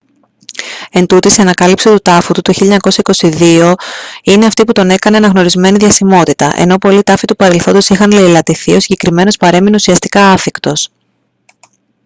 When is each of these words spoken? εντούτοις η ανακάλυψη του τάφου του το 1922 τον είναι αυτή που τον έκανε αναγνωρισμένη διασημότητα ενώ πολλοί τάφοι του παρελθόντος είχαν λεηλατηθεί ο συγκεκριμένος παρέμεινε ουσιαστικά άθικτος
εντούτοις 0.91 1.37
η 1.37 1.41
ανακάλυψη 1.41 1.89
του 1.89 2.01
τάφου 2.03 2.33
του 2.33 2.41
το 2.41 2.53
1922 2.59 2.77
τον 2.79 3.75
είναι 4.23 4.45
αυτή 4.45 4.63
που 4.63 4.71
τον 4.71 4.89
έκανε 4.89 5.17
αναγνωρισμένη 5.17 5.77
διασημότητα 5.77 6.51
ενώ 6.55 6.77
πολλοί 6.77 7.03
τάφοι 7.03 7.27
του 7.27 7.35
παρελθόντος 7.35 7.89
είχαν 7.89 8.11
λεηλατηθεί 8.11 8.73
ο 8.73 8.79
συγκεκριμένος 8.79 9.37
παρέμεινε 9.37 9.75
ουσιαστικά 9.75 10.29
άθικτος 10.31 10.89